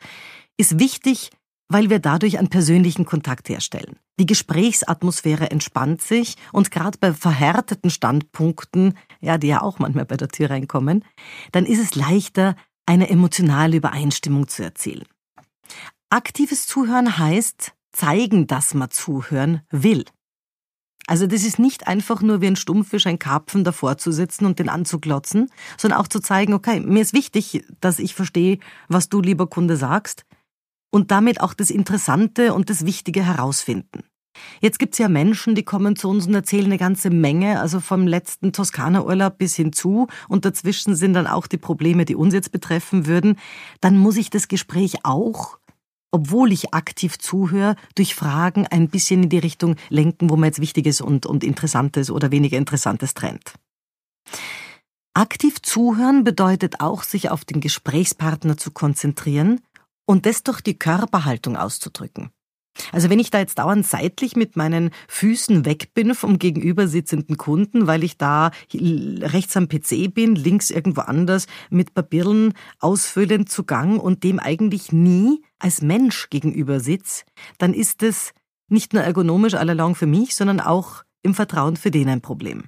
ist 0.58 0.80
wichtig, 0.80 1.30
weil 1.68 1.90
wir 1.90 2.00
dadurch 2.00 2.40
einen 2.40 2.50
persönlichen 2.50 3.06
Kontakt 3.06 3.50
herstellen. 3.50 3.98
Die 4.20 4.26
Gesprächsatmosphäre 4.26 5.52
entspannt 5.52 6.02
sich. 6.02 6.36
Und 6.54 6.72
gerade 6.72 6.98
bei 7.00 7.12
verhärteten 7.14 7.90
Standpunkten, 7.90 8.98
ja, 9.20 9.38
die 9.38 9.48
ja 9.48 9.62
auch 9.62 9.80
manchmal 9.80 10.06
bei 10.06 10.16
der 10.16 10.30
Tür 10.30 10.50
reinkommen, 10.52 11.04
dann 11.52 11.66
ist 11.66 11.80
es 11.80 11.96
leichter, 11.96 12.56
eine 12.86 13.10
emotionale 13.10 13.78
Übereinstimmung 13.78 14.48
zu 14.48 14.64
erzielen. 14.64 15.06
Aktives 16.12 16.68
Zuhören 16.68 17.18
heißt 17.18 17.75
zeigen, 17.96 18.48
dass 18.48 18.74
man 18.74 18.92
zuhören 18.92 19.62
will. 19.72 20.06
Also 21.08 21.28
das 21.28 21.44
ist 21.44 21.60
nicht 21.60 21.88
einfach 21.88 22.22
nur 22.22 22.42
wie 22.42 22.48
ein 22.48 22.56
Stummfisch, 22.56 23.06
ein 23.06 23.20
Karpfen 23.20 23.64
davor 23.64 23.98
zu 23.98 24.12
sitzen 24.12 24.46
und 24.46 24.58
den 24.58 24.70
anzuglotzen, 24.70 25.50
sondern 25.78 26.00
auch 26.00 26.08
zu 26.08 26.20
zeigen, 26.20 26.54
okay, 26.54 26.80
mir 26.80 27.02
ist 27.02 27.14
wichtig, 27.14 27.64
dass 27.80 28.00
ich 28.00 28.16
verstehe, 28.16 28.58
was 28.88 29.10
du, 29.10 29.22
lieber 29.22 29.48
Kunde, 29.48 29.78
sagst 29.78 30.26
und 30.92 31.12
damit 31.12 31.42
auch 31.42 31.54
das 31.54 31.70
Interessante 31.70 32.54
und 32.54 32.70
das 32.70 32.86
Wichtige 32.86 33.24
herausfinden. 33.24 34.04
Jetzt 34.60 34.80
gibt's 34.80 34.98
ja 34.98 35.08
Menschen, 35.08 35.56
die 35.56 35.64
kommen 35.64 35.96
zu 35.96 36.10
uns 36.10 36.28
und 36.28 36.34
erzählen 36.34 36.66
eine 36.66 36.78
ganze 36.78 37.10
Menge, 37.10 37.62
also 37.62 37.80
vom 37.80 38.08
letzten 38.08 38.52
Toskana-Urlaub 38.52 39.38
bis 39.38 39.56
hinzu 39.56 40.08
und 40.28 40.44
dazwischen 40.44 40.96
sind 40.96 41.14
dann 41.14 41.28
auch 41.28 41.48
die 41.48 41.58
Probleme, 41.58 42.04
die 42.04 42.16
uns 42.16 42.34
jetzt 42.34 42.52
betreffen 42.52 43.06
würden. 43.06 43.38
Dann 43.80 43.98
muss 43.98 44.18
ich 44.18 44.30
das 44.30 44.48
Gespräch 44.48 45.06
auch 45.06 45.60
obwohl 46.16 46.54
ich 46.54 46.74
aktiv 46.74 47.20
zuhöre, 47.20 47.76
durch 47.96 48.16
Fragen 48.16 48.66
ein 48.68 48.88
bisschen 48.88 49.24
in 49.24 49.30
die 49.30 49.38
Richtung 49.38 49.76
lenken, 49.90 50.30
wo 50.30 50.38
man 50.38 50.48
jetzt 50.48 50.62
Wichtiges 50.62 51.02
und, 51.02 51.26
und 51.26 51.44
Interessantes 51.44 52.10
oder 52.10 52.32
weniger 52.32 52.58
Interessantes 52.58 53.16
trennt. 53.16 53.56
Aktiv 55.14 55.62
zuhören 55.62 56.24
bedeutet 56.24 56.80
auch, 56.80 57.04
sich 57.04 57.30
auf 57.32 57.44
den 57.44 57.60
Gesprächspartner 57.60 58.56
zu 58.56 58.72
konzentrieren 58.72 59.60
und 60.06 60.26
das 60.26 60.42
durch 60.44 60.62
die 60.62 60.80
Körperhaltung 60.80 61.58
auszudrücken. 61.58 62.30
Also 62.92 63.10
wenn 63.10 63.20
ich 63.20 63.32
da 63.32 63.40
jetzt 63.40 63.60
dauernd 63.60 63.86
seitlich 63.86 64.36
mit 64.36 64.56
meinen 64.56 64.92
Füßen 65.08 65.66
weg 65.66 65.94
bin 65.94 66.14
vom 66.14 66.40
gegenüber 66.40 66.88
sitzenden 66.88 67.38
Kunden, 67.38 67.88
weil 67.88 68.04
ich 68.04 68.18
da 68.18 68.52
rechts 68.74 69.56
am 69.58 69.68
PC 69.68 70.14
bin, 70.14 70.36
links 70.36 70.70
irgendwo 70.70 71.02
anders 71.02 71.48
mit 71.70 71.94
Papierlen 71.94 72.54
ausfüllend 72.80 73.50
zu 73.50 73.64
Gang 73.64 74.02
und 74.02 74.24
dem 74.24 74.40
eigentlich 74.40 74.92
nie 74.92 75.42
als 75.60 75.82
Mensch 75.82 76.30
gegenüber 76.30 76.80
sitze, 76.80 77.24
dann 77.58 77.74
ist 77.74 78.04
es 78.04 78.34
nicht 78.68 78.94
nur 78.94 79.04
ergonomisch 79.04 79.54
allalong 79.54 79.96
für 79.96 80.08
mich, 80.08 80.36
sondern 80.36 80.60
auch 80.60 81.04
im 81.24 81.34
Vertrauen 81.34 81.78
für 81.78 81.92
den 81.92 82.10
ein 82.10 82.22
Problem. 82.22 82.66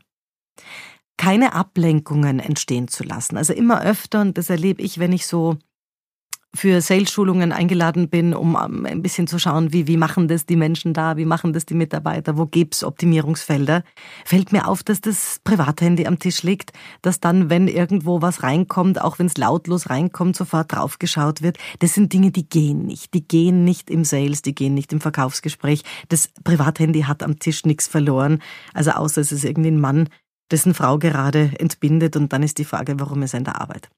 Keine 1.17 1.53
Ablenkungen 1.53 2.39
entstehen 2.39 2.87
zu 2.87 3.03
lassen. 3.03 3.37
Also 3.37 3.53
immer 3.53 3.81
öfter, 3.81 4.21
und 4.21 4.37
das 4.37 4.49
erlebe 4.49 4.81
ich, 4.83 4.99
wenn 4.99 5.11
ich 5.11 5.25
so 5.25 5.57
für 6.55 6.81
Sales-Schulungen 6.81 7.51
eingeladen 7.51 8.09
bin, 8.09 8.33
um 8.33 8.57
ähm, 8.61 8.85
ein 8.85 9.01
bisschen 9.01 9.27
zu 9.27 9.37
schauen, 9.37 9.73
wie, 9.73 9.87
wie 9.87 9.97
machen 9.97 10.27
das 10.27 10.45
die 10.45 10.55
Menschen 10.55 10.93
da, 10.93 11.17
wie 11.17 11.25
machen 11.25 11.53
das 11.53 11.65
die 11.65 11.73
Mitarbeiter, 11.73 12.37
wo 12.37 12.45
gibt's 12.45 12.83
Optimierungsfelder, 12.83 13.83
fällt 14.25 14.51
mir 14.51 14.67
auf, 14.67 14.81
dass 14.83 15.01
das 15.01 15.39
Privathandy 15.43 16.07
am 16.07 16.19
Tisch 16.19 16.43
liegt, 16.43 16.71
dass 17.01 17.19
dann, 17.19 17.49
wenn 17.49 17.67
irgendwo 17.67 18.21
was 18.21 18.43
reinkommt, 18.43 19.01
auch 19.01 19.19
wenn 19.19 19.27
es 19.27 19.37
lautlos 19.37 19.89
reinkommt, 19.89 20.35
sofort 20.35 20.73
draufgeschaut 20.73 21.41
wird. 21.41 21.57
Das 21.79 21.93
sind 21.93 22.13
Dinge, 22.13 22.31
die 22.31 22.47
gehen 22.47 22.85
nicht. 22.85 23.13
Die 23.13 23.27
gehen 23.27 23.63
nicht 23.63 23.89
im 23.89 24.03
Sales, 24.03 24.41
die 24.41 24.55
gehen 24.55 24.73
nicht 24.73 24.91
im 24.93 25.01
Verkaufsgespräch. 25.01 25.83
Das 26.09 26.29
Privathandy 26.43 27.01
hat 27.01 27.23
am 27.23 27.39
Tisch 27.39 27.65
nichts 27.65 27.87
verloren, 27.87 28.41
also 28.73 28.91
außer 28.91 29.21
es 29.21 29.31
ist 29.31 29.43
irgendwie 29.43 29.71
ein 29.71 29.79
Mann, 29.79 30.09
dessen 30.49 30.73
Frau 30.73 30.97
gerade 30.97 31.51
entbindet 31.59 32.15
und 32.15 32.31
dann 32.31 32.41
ist 32.41 32.57
die 32.57 32.65
Frage, 32.65 32.99
warum 32.99 33.21
ist 33.21 33.33
er 33.33 33.39
in 33.39 33.43
der 33.43 33.59
Arbeit 33.59 33.89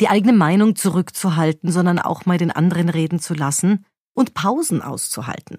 die 0.00 0.08
eigene 0.08 0.32
Meinung 0.32 0.76
zurückzuhalten, 0.76 1.70
sondern 1.70 1.98
auch 1.98 2.26
mal 2.26 2.38
den 2.38 2.50
anderen 2.50 2.88
reden 2.88 3.18
zu 3.18 3.34
lassen 3.34 3.84
und 4.14 4.34
Pausen 4.34 4.82
auszuhalten. 4.82 5.58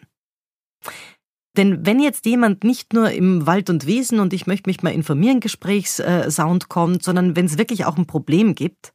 Denn 1.57 1.85
wenn 1.85 1.99
jetzt 1.99 2.25
jemand 2.25 2.63
nicht 2.63 2.93
nur 2.93 3.11
im 3.11 3.47
Wald 3.47 3.69
und 3.71 3.87
Wesen 3.87 4.19
und 4.19 4.31
ich 4.31 4.45
möchte 4.45 4.69
mich 4.69 4.83
mal 4.83 4.93
informieren 4.93 5.39
Gesprächssound 5.39 6.69
kommt, 6.69 7.03
sondern 7.03 7.35
wenn 7.35 7.47
es 7.47 7.57
wirklich 7.57 7.85
auch 7.85 7.97
ein 7.97 8.05
Problem 8.05 8.53
gibt, 8.53 8.93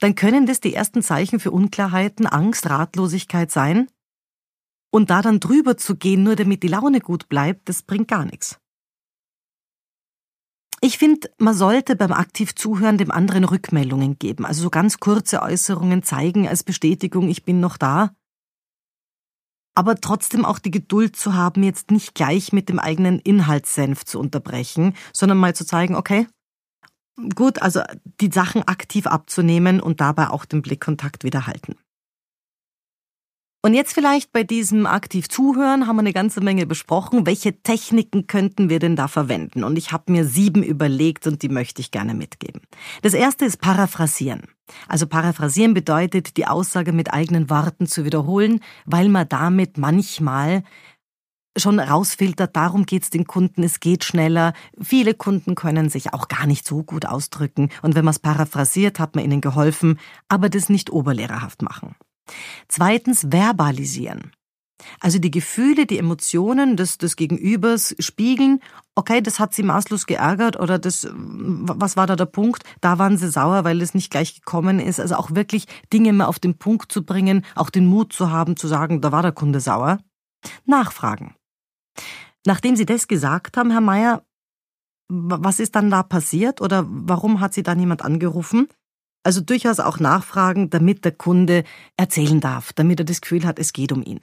dann 0.00 0.14
können 0.14 0.46
das 0.46 0.60
die 0.60 0.74
ersten 0.74 1.02
Zeichen 1.02 1.38
für 1.38 1.50
Unklarheiten, 1.50 2.26
Angst, 2.26 2.68
Ratlosigkeit 2.68 3.50
sein. 3.50 3.88
Und 4.90 5.10
da 5.10 5.20
dann 5.20 5.40
drüber 5.40 5.76
zu 5.76 5.96
gehen, 5.96 6.22
nur 6.22 6.36
damit 6.36 6.62
die 6.62 6.68
Laune 6.68 7.00
gut 7.00 7.28
bleibt, 7.28 7.68
das 7.68 7.82
bringt 7.82 8.08
gar 8.08 8.24
nichts. 8.24 8.58
Ich 10.80 10.98
finde, 10.98 11.30
man 11.38 11.54
sollte 11.54 11.96
beim 11.96 12.12
aktiv 12.12 12.54
Zuhören 12.54 12.98
dem 12.98 13.10
anderen 13.10 13.44
Rückmeldungen 13.44 14.18
geben. 14.18 14.44
Also 14.44 14.62
so 14.62 14.70
ganz 14.70 15.00
kurze 15.00 15.42
Äußerungen 15.42 16.02
zeigen 16.02 16.46
als 16.46 16.62
Bestätigung, 16.62 17.28
ich 17.28 17.44
bin 17.44 17.60
noch 17.60 17.76
da. 17.76 18.14
Aber 19.74 19.96
trotzdem 19.96 20.44
auch 20.44 20.58
die 20.58 20.70
Geduld 20.70 21.16
zu 21.16 21.34
haben, 21.34 21.62
jetzt 21.62 21.90
nicht 21.90 22.14
gleich 22.14 22.52
mit 22.52 22.68
dem 22.68 22.78
eigenen 22.78 23.18
Inhaltssenf 23.20 24.04
zu 24.04 24.18
unterbrechen, 24.18 24.94
sondern 25.12 25.38
mal 25.38 25.54
zu 25.54 25.66
zeigen, 25.66 25.94
okay, 25.94 26.26
gut, 27.34 27.60
also 27.60 27.82
die 28.20 28.30
Sachen 28.32 28.62
aktiv 28.62 29.06
abzunehmen 29.06 29.80
und 29.80 30.00
dabei 30.00 30.30
auch 30.30 30.44
den 30.44 30.62
Blickkontakt 30.62 31.24
wieder 31.24 31.46
halten. 31.46 31.76
Und 33.62 33.74
jetzt 33.74 33.94
vielleicht 33.94 34.32
bei 34.32 34.44
diesem 34.44 34.86
aktiv 34.86 35.28
Zuhören 35.28 35.86
haben 35.86 35.96
wir 35.96 36.00
eine 36.00 36.12
ganze 36.12 36.40
Menge 36.40 36.66
besprochen. 36.66 37.26
Welche 37.26 37.62
Techniken 37.62 38.28
könnten 38.28 38.68
wir 38.68 38.78
denn 38.78 38.94
da 38.94 39.08
verwenden? 39.08 39.64
Und 39.64 39.76
ich 39.76 39.90
habe 39.90 40.12
mir 40.12 40.24
sieben 40.24 40.62
überlegt 40.62 41.26
und 41.26 41.42
die 41.42 41.48
möchte 41.48 41.80
ich 41.80 41.90
gerne 41.90 42.14
mitgeben. 42.14 42.60
Das 43.02 43.12
erste 43.12 43.44
ist 43.44 43.60
Paraphrasieren. 43.60 44.42
Also 44.86 45.06
Paraphrasieren 45.06 45.74
bedeutet, 45.74 46.36
die 46.36 46.46
Aussage 46.46 46.92
mit 46.92 47.12
eigenen 47.12 47.50
Worten 47.50 47.86
zu 47.86 48.04
wiederholen, 48.04 48.60
weil 48.84 49.08
man 49.08 49.28
damit 49.28 49.78
manchmal 49.78 50.62
schon 51.56 51.80
rausfiltert, 51.80 52.54
darum 52.54 52.86
geht's 52.86 53.10
den 53.10 53.26
Kunden, 53.26 53.62
es 53.62 53.80
geht 53.80 54.04
schneller. 54.04 54.52
Viele 54.80 55.14
Kunden 55.14 55.54
können 55.54 55.88
sich 55.88 56.12
auch 56.12 56.28
gar 56.28 56.46
nicht 56.46 56.66
so 56.66 56.82
gut 56.82 57.06
ausdrücken. 57.06 57.70
Und 57.82 57.94
wenn 57.94 58.04
man 58.04 58.12
es 58.12 58.18
paraphrasiert, 58.18 59.00
hat 59.00 59.14
man 59.14 59.24
ihnen 59.24 59.40
geholfen, 59.40 59.98
aber 60.28 60.48
das 60.48 60.68
nicht 60.68 60.90
oberlehrerhaft 60.90 61.62
machen. 61.62 61.96
Zweitens 62.68 63.26
verbalisieren. 63.30 64.32
Also 65.00 65.18
die 65.18 65.30
Gefühle, 65.30 65.86
die 65.86 65.98
Emotionen 65.98 66.76
des, 66.76 66.98
des 66.98 67.16
Gegenübers 67.16 67.96
spiegeln, 67.98 68.60
okay, 68.94 69.22
das 69.22 69.40
hat 69.40 69.54
sie 69.54 69.62
maßlos 69.62 70.06
geärgert 70.06 70.58
oder 70.58 70.78
das, 70.78 71.08
was 71.12 71.96
war 71.96 72.06
da 72.06 72.14
der 72.14 72.26
Punkt? 72.26 72.62
Da 72.80 72.98
waren 72.98 73.16
sie 73.16 73.30
sauer, 73.30 73.64
weil 73.64 73.80
es 73.80 73.94
nicht 73.94 74.10
gleich 74.10 74.34
gekommen 74.34 74.78
ist. 74.78 75.00
Also 75.00 75.16
auch 75.16 75.34
wirklich 75.34 75.66
Dinge 75.92 76.12
mal 76.12 76.26
auf 76.26 76.38
den 76.38 76.58
Punkt 76.58 76.92
zu 76.92 77.04
bringen, 77.04 77.44
auch 77.54 77.70
den 77.70 77.86
Mut 77.86 78.12
zu 78.12 78.30
haben, 78.30 78.56
zu 78.56 78.68
sagen, 78.68 79.00
da 79.00 79.12
war 79.12 79.22
der 79.22 79.32
Kunde 79.32 79.60
sauer. 79.60 79.98
Nachfragen. 80.64 81.34
Nachdem 82.44 82.76
Sie 82.76 82.86
das 82.86 83.08
gesagt 83.08 83.56
haben, 83.56 83.70
Herr 83.70 83.80
Meier, 83.80 84.22
was 85.08 85.58
ist 85.58 85.74
dann 85.74 85.90
da 85.90 86.02
passiert 86.02 86.60
oder 86.60 86.84
warum 86.86 87.40
hat 87.40 87.54
Sie 87.54 87.62
da 87.62 87.74
niemand 87.74 88.02
angerufen? 88.02 88.68
Also 89.26 89.40
durchaus 89.40 89.80
auch 89.80 89.98
nachfragen, 89.98 90.70
damit 90.70 91.04
der 91.04 91.10
Kunde 91.10 91.64
erzählen 91.96 92.40
darf, 92.40 92.72
damit 92.72 93.00
er 93.00 93.04
das 93.04 93.20
Gefühl 93.20 93.44
hat, 93.44 93.58
es 93.58 93.72
geht 93.72 93.90
um 93.90 94.04
ihn. 94.04 94.20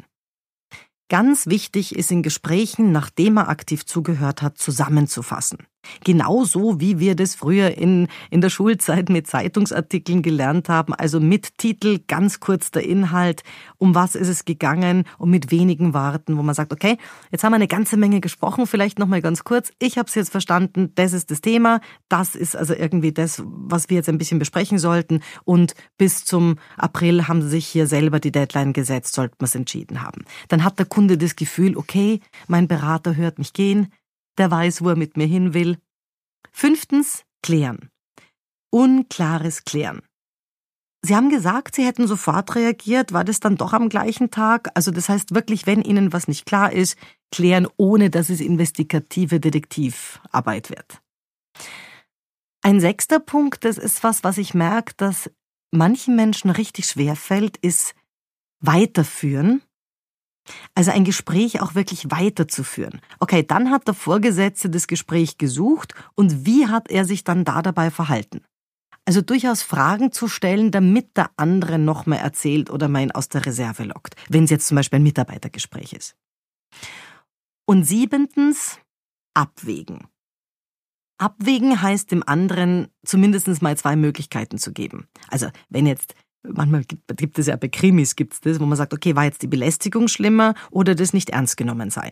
Ganz 1.10 1.46
wichtig 1.46 1.94
ist 1.94 2.10
in 2.10 2.24
Gesprächen, 2.24 2.94
nachdem 2.94 3.36
er 3.36 3.50
aktiv 3.50 3.86
zugehört 3.86 4.42
hat, 4.42 4.58
zusammenzufassen. 4.58 5.58
Genauso 6.04 6.80
wie 6.80 7.00
wir 7.00 7.16
das 7.16 7.36
früher 7.36 7.78
in, 7.78 8.08
in 8.30 8.42
der 8.42 8.50
Schulzeit 8.50 9.10
mit 9.10 9.28
Zeitungsartikeln 9.28 10.22
gelernt 10.22 10.70
haben, 10.70 10.94
also 10.94 11.20
mit 11.20 11.58
Titel, 11.58 12.00
ganz 12.08 12.40
kurz 12.40 12.72
der 12.72 12.84
Inhalt, 12.84 13.44
um 13.78 13.96
was 13.96 14.16
ist 14.16 14.28
es 14.28 14.46
gegangen 14.46 15.06
und 15.18 15.30
mit 15.30 15.52
wenigen 15.52 15.94
Worten, 15.94 16.38
wo 16.38 16.44
man 16.44 16.56
sagt, 16.56 16.74
okay, 16.74 16.98
jetzt 17.32 17.44
haben 17.44 17.52
wir 17.52 17.58
eine 17.58 17.68
ganze 17.68 17.98
Menge 17.98 18.22
gesprochen, 18.22 18.68
vielleicht 18.68 19.00
nochmal 19.00 19.22
ganz 19.22 19.44
kurz, 19.44 19.72
ich 19.80 19.98
habe 19.98 20.08
es 20.08 20.16
jetzt 20.16 20.32
verstanden, 20.32 20.92
das 20.96 21.14
ist 21.14 21.32
das 21.32 21.42
Thema, 21.42 21.82
das 22.10 22.36
ist 22.36 22.56
also 22.56 22.74
irgendwie 22.74 23.12
das, 23.12 23.42
was 23.46 23.90
wir 23.90 23.98
jetzt 23.98 24.10
ein 24.10 24.18
bisschen 24.18 24.40
besprechen 24.40 24.80
sollten 24.80 25.22
und 25.44 25.76
bis 25.98 26.26
zum 26.26 26.58
April 26.78 27.28
haben 27.28 27.42
sie 27.42 27.50
sich 27.50 27.68
hier 27.68 27.88
selber 27.88 28.20
die 28.20 28.32
Deadline 28.32 28.74
gesetzt, 28.74 29.14
sollten 29.14 29.36
wir 29.40 29.46
es 29.46 29.56
entschieden 29.56 30.02
haben. 30.02 30.26
Dann 30.48 30.64
hat 30.64 30.80
der 30.80 30.86
Kunde 30.86 31.18
das 31.18 31.36
Gefühl, 31.36 31.78
okay, 31.78 32.20
mein 32.48 32.68
Berater 32.68 33.16
hört 33.16 33.38
mich 33.38 33.54
gehen, 33.54 33.88
der 34.38 34.52
weiß, 34.52 34.82
wo 34.84 34.90
er 34.90 34.96
mit 34.96 35.18
mir 35.18 35.28
hin 35.28 35.54
will. 35.54 35.78
Fünftens, 36.52 37.24
klären. 37.42 37.90
Unklares 38.70 39.66
Klären. 39.66 40.02
Sie 41.06 41.16
haben 41.16 41.30
gesagt, 41.30 41.76
Sie 41.76 41.86
hätten 41.86 42.08
sofort 42.08 42.56
reagiert. 42.56 43.12
War 43.12 43.26
das 43.26 43.42
dann 43.42 43.58
doch 43.58 43.74
am 43.74 43.90
gleichen 43.90 44.32
Tag? 44.32 44.70
Also 44.74 44.90
das 44.90 45.10
heißt 45.10 45.36
wirklich, 45.36 45.68
wenn 45.68 45.82
Ihnen 45.82 46.14
was 46.14 46.28
nicht 46.28 46.46
klar 46.46 46.72
ist, 46.72 46.98
klären, 47.32 47.68
ohne 47.76 48.10
dass 48.10 48.30
es 48.30 48.40
investigative 48.40 49.40
Detektivarbeit 49.40 50.70
wird. 50.70 51.02
Ein 52.62 52.80
sechster 52.80 53.20
Punkt, 53.20 53.66
das 53.66 53.78
ist 53.78 54.04
was, 54.04 54.24
was 54.24 54.38
ich 54.38 54.54
merke, 54.54 54.94
dass 54.96 55.30
manchen 55.72 56.16
Menschen 56.16 56.50
richtig 56.50 56.86
schwer 56.86 57.18
fällt, 57.18 57.58
ist 57.58 57.94
weiterführen 58.62 59.62
also 60.76 60.92
ein 60.92 61.06
Gespräch 61.06 61.62
auch 61.62 61.76
wirklich 61.76 62.12
weiterzuführen. 62.12 63.02
Okay, 63.20 63.44
dann 63.44 63.72
hat 63.72 63.88
der 63.88 63.94
Vorgesetzte 63.94 64.70
das 64.70 64.88
Gespräch 64.88 65.38
gesucht 65.38 65.94
und 66.16 66.46
wie 66.46 66.68
hat 66.68 66.90
er 66.90 67.06
sich 67.06 67.24
dann 67.24 67.46
da 67.46 67.62
dabei 67.62 67.92
verhalten? 67.92 68.42
Also 69.06 69.22
durchaus 69.22 69.64
Fragen 69.64 70.12
zu 70.12 70.28
stellen, 70.28 70.72
damit 70.72 71.18
der 71.18 71.32
andere 71.36 71.78
noch 71.78 72.06
mehr 72.06 72.22
erzählt 72.22 72.70
oder 72.70 72.88
man 72.88 73.12
aus 73.12 73.28
der 73.28 73.46
Reserve 73.46 73.84
lockt, 73.84 74.16
wenn 74.30 74.46
es 74.46 74.50
jetzt 74.50 74.68
zum 74.68 74.76
Beispiel 74.76 75.00
ein 75.00 75.04
Mitarbeitergespräch 75.04 75.94
ist. 75.94 76.16
Und 77.66 77.84
siebentens, 77.84 78.80
abwägen. 79.34 80.08
Abwägen 81.18 81.82
heißt 81.82 82.12
dem 82.12 82.24
anderen 82.26 82.88
zumindest 83.06 83.62
mal 83.62 83.78
zwei 83.78 83.96
Möglichkeiten 83.96 84.58
zu 84.58 84.74
geben. 84.74 85.08
Also 85.30 85.50
wenn 85.70 85.86
jetzt 85.86 86.16
manchmal 86.44 86.84
gibt, 86.84 87.18
gibt 87.18 87.40
es 87.40 87.48
ja 87.48 87.56
bei 87.56 87.68
Krimis 87.68 88.16
gibt's 88.16 88.42
das, 88.42 88.60
wo 88.60 88.66
man 88.66 88.78
sagt, 88.78 88.94
okay, 88.94 89.16
war 89.16 89.26
jetzt 89.26 89.42
die 89.42 89.48
Belästigung 89.48 90.08
schlimmer 90.08 90.54
oder 90.72 90.96
das 90.96 91.14
nicht 91.14 91.30
ernst 91.30 91.58
genommen 91.58 91.90
sein? 91.90 92.12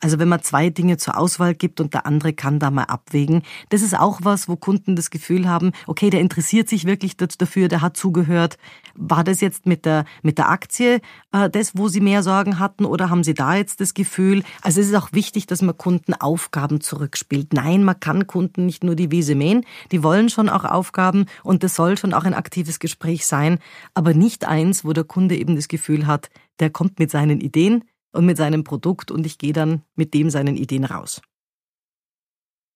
Also 0.00 0.18
wenn 0.18 0.28
man 0.28 0.42
zwei 0.42 0.70
Dinge 0.70 0.96
zur 0.96 1.16
Auswahl 1.16 1.54
gibt 1.54 1.80
und 1.80 1.94
der 1.94 2.06
andere 2.06 2.32
kann 2.32 2.58
da 2.58 2.70
mal 2.70 2.84
abwägen, 2.84 3.42
das 3.70 3.82
ist 3.82 3.98
auch 3.98 4.20
was, 4.22 4.48
wo 4.48 4.56
Kunden 4.56 4.96
das 4.96 5.10
Gefühl 5.10 5.48
haben, 5.48 5.72
okay, 5.86 6.10
der 6.10 6.20
interessiert 6.20 6.68
sich 6.68 6.84
wirklich 6.84 7.16
dafür, 7.16 7.68
der 7.68 7.80
hat 7.80 7.96
zugehört. 7.96 8.58
War 8.94 9.24
das 9.24 9.40
jetzt 9.40 9.66
mit 9.66 9.84
der, 9.84 10.04
mit 10.22 10.38
der 10.38 10.48
Aktie 10.48 11.00
äh, 11.32 11.48
das, 11.50 11.76
wo 11.76 11.88
sie 11.88 12.00
mehr 12.00 12.22
Sorgen 12.22 12.58
hatten 12.58 12.84
oder 12.84 13.10
haben 13.10 13.24
sie 13.24 13.34
da 13.34 13.54
jetzt 13.54 13.80
das 13.80 13.94
Gefühl? 13.94 14.42
Also 14.62 14.80
es 14.80 14.88
ist 14.88 14.94
auch 14.94 15.12
wichtig, 15.12 15.46
dass 15.46 15.62
man 15.62 15.76
Kunden 15.76 16.14
Aufgaben 16.14 16.80
zurückspielt. 16.80 17.52
Nein, 17.52 17.84
man 17.84 18.00
kann 18.00 18.26
Kunden 18.26 18.66
nicht 18.66 18.84
nur 18.84 18.96
die 18.96 19.10
Wiese 19.10 19.34
mähen, 19.34 19.64
die 19.92 20.02
wollen 20.02 20.28
schon 20.28 20.48
auch 20.48 20.64
Aufgaben 20.64 21.26
und 21.42 21.62
das 21.62 21.74
soll 21.74 21.96
schon 21.96 22.12
auch 22.12 22.24
ein 22.24 22.34
aktives 22.34 22.78
Gespräch 22.78 23.26
sein, 23.26 23.58
aber 23.94 24.14
nicht 24.14 24.46
eins, 24.46 24.84
wo 24.84 24.92
der 24.92 25.04
Kunde 25.04 25.36
eben 25.36 25.56
das 25.56 25.68
Gefühl 25.68 26.06
hat, 26.06 26.30
der 26.60 26.70
kommt 26.70 26.98
mit 26.98 27.10
seinen 27.10 27.40
Ideen, 27.40 27.84
und 28.16 28.26
mit 28.26 28.36
seinem 28.36 28.64
Produkt 28.64 29.10
und 29.10 29.26
ich 29.26 29.38
gehe 29.38 29.52
dann 29.52 29.82
mit 29.94 30.14
dem 30.14 30.30
seinen 30.30 30.56
Ideen 30.56 30.84
raus. 30.84 31.20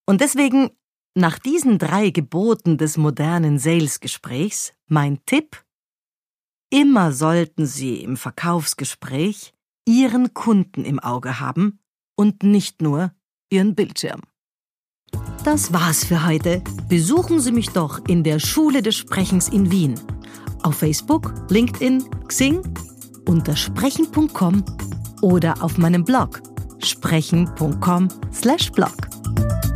Und 0.06 0.20
deswegen, 0.20 0.70
nach 1.14 1.38
diesen 1.38 1.78
drei 1.78 2.10
Geboten 2.10 2.78
des 2.78 2.96
modernen 2.96 3.58
Sales-Gesprächs, 3.58 4.72
mein 4.86 5.24
Tipp, 5.26 5.64
immer 6.70 7.12
sollten 7.12 7.66
Sie 7.66 8.02
im 8.02 8.16
Verkaufsgespräch 8.16 9.54
Ihren 9.86 10.34
Kunden 10.34 10.84
im 10.84 11.00
Auge 11.00 11.40
haben 11.40 11.80
und 12.16 12.42
nicht 12.42 12.82
nur 12.82 13.12
Ihren 13.50 13.74
Bildschirm. 13.74 14.20
Das 15.44 15.72
war's 15.72 16.04
für 16.04 16.26
heute. 16.26 16.62
Besuchen 16.88 17.40
Sie 17.40 17.52
mich 17.52 17.70
doch 17.70 18.04
in 18.06 18.22
der 18.22 18.38
Schule 18.38 18.82
des 18.82 18.96
Sprechens 18.96 19.48
in 19.48 19.70
Wien. 19.70 19.98
Auf 20.62 20.76
Facebook, 20.76 21.32
LinkedIn, 21.48 22.04
Xing 22.28 22.60
unter 23.26 23.56
sprechen.com 23.56 24.64
oder 25.20 25.62
auf 25.62 25.78
meinem 25.78 26.04
Blog 26.04 26.42
sprechen.com/blog. 26.82 29.69